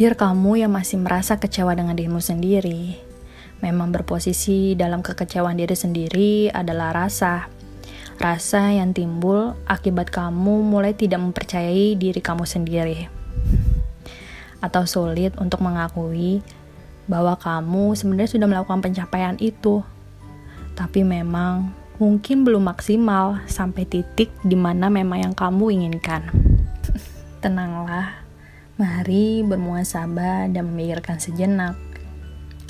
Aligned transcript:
Dear 0.00 0.16
kamu 0.16 0.64
yang 0.64 0.72
masih 0.72 0.96
merasa 0.96 1.36
kecewa 1.36 1.76
dengan 1.76 1.92
dirimu 1.92 2.24
sendiri, 2.24 2.96
memang 3.60 3.92
berposisi 3.92 4.72
dalam 4.72 5.04
kekecewaan 5.04 5.60
diri 5.60 5.76
sendiri 5.76 6.48
adalah 6.48 7.04
rasa. 7.04 7.52
Rasa 8.16 8.72
yang 8.72 8.96
timbul 8.96 9.52
akibat 9.68 10.08
kamu 10.08 10.64
mulai 10.64 10.96
tidak 10.96 11.20
mempercayai 11.20 12.00
diri 12.00 12.16
kamu 12.16 12.48
sendiri. 12.48 13.12
Atau 14.64 14.88
sulit 14.88 15.36
untuk 15.36 15.60
mengakui 15.60 16.40
bahwa 17.04 17.36
kamu 17.36 17.92
sebenarnya 17.92 18.40
sudah 18.40 18.48
melakukan 18.48 18.80
pencapaian 18.80 19.36
itu. 19.36 19.84
Tapi 20.80 21.04
memang 21.04 21.76
mungkin 22.00 22.48
belum 22.48 22.72
maksimal 22.72 23.44
sampai 23.44 23.84
titik 23.84 24.32
di 24.48 24.56
mana 24.56 24.88
memang 24.88 25.28
yang 25.28 25.34
kamu 25.36 25.76
inginkan. 25.76 26.24
Tenanglah, 27.44 28.29
mari 28.80 29.44
bermuasabah 29.44 30.48
dan 30.48 30.72
memikirkan 30.72 31.20
sejenak. 31.20 31.76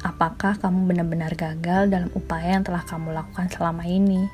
Apakah 0.03 0.59
kamu 0.59 0.91
benar-benar 0.91 1.39
gagal 1.39 1.87
dalam 1.87 2.11
upaya 2.19 2.59
yang 2.59 2.67
telah 2.67 2.83
kamu 2.83 3.15
lakukan 3.15 3.47
selama 3.47 3.87
ini? 3.87 4.27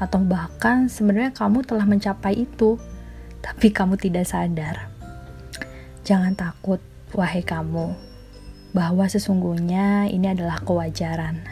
Atau 0.00 0.24
bahkan 0.24 0.88
sebenarnya 0.88 1.36
kamu 1.36 1.60
telah 1.68 1.84
mencapai 1.84 2.48
itu, 2.48 2.80
tapi 3.44 3.68
kamu 3.68 4.00
tidak 4.00 4.24
sadar. 4.24 4.88
Jangan 6.08 6.32
takut, 6.32 6.80
wahai 7.12 7.44
kamu, 7.44 7.92
bahwa 8.72 9.04
sesungguhnya 9.04 10.08
ini 10.08 10.32
adalah 10.32 10.56
kewajaran. 10.64 11.44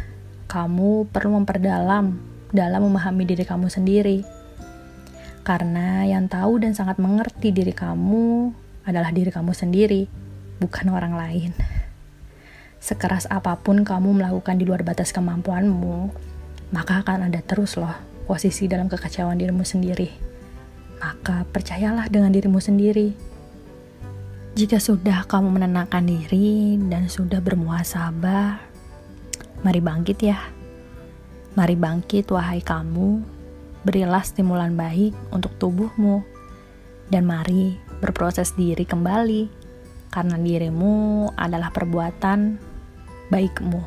Kamu 0.49 1.13
perlu 1.13 1.45
memperdalam 1.45 2.17
dalam 2.57 2.81
memahami 2.89 3.29
diri 3.29 3.45
kamu 3.45 3.69
sendiri. 3.69 4.25
Karena 5.45 6.09
yang 6.09 6.31
tahu 6.33 6.57
dan 6.63 6.73
sangat 6.73 6.97
mengerti 6.97 7.53
diri 7.53 7.75
kamu 7.77 8.63
adalah 8.87 9.15
diri 9.15 9.31
kamu 9.31 9.55
sendiri, 9.55 10.11
bukan 10.59 10.91
orang 10.91 11.15
lain. 11.15 11.53
Sekeras 12.83 13.31
apa 13.31 13.55
pun 13.63 13.87
kamu 13.87 14.19
melakukan 14.19 14.59
di 14.59 14.67
luar 14.67 14.83
batas 14.83 15.15
kemampuanmu, 15.15 16.11
maka 16.75 17.07
akan 17.07 17.31
ada 17.31 17.39
terus 17.39 17.79
loh 17.79 17.95
posisi 18.27 18.67
dalam 18.67 18.91
kekacauan 18.91 19.39
dirimu 19.39 19.63
sendiri. 19.63 20.11
Maka 20.99 21.47
percayalah 21.47 22.07
dengan 22.11 22.35
dirimu 22.35 22.59
sendiri. 22.59 23.15
Jika 24.53 24.83
sudah 24.83 25.25
kamu 25.31 25.49
menenangkan 25.49 26.05
diri 26.05 26.77
dan 26.91 27.07
sudah 27.07 27.39
bermuasabah, 27.39 28.61
mari 29.63 29.81
bangkit 29.81 30.19
ya. 30.23 30.39
Mari 31.53 31.77
bangkit, 31.77 32.33
wahai 32.33 32.65
kamu, 32.65 33.21
berilah 33.85 34.25
stimulan 34.25 34.73
baik 34.73 35.13
untuk 35.31 35.53
tubuhmu, 35.61 36.25
dan 37.13 37.29
mari 37.29 37.77
berproses 38.01 38.57
diri 38.57 38.89
kembali, 38.89 39.53
karena 40.09 40.41
dirimu 40.41 41.29
adalah 41.37 41.69
perbuatan 41.69 42.57
baikmu. 43.29 43.81